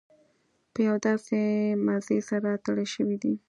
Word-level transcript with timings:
په 0.73 0.79
یو 0.87 0.95
داسې 1.07 1.39
مزي 1.85 2.19
سره 2.29 2.49
تړل 2.65 2.87
شوي 2.95 3.17
دي. 3.23 3.33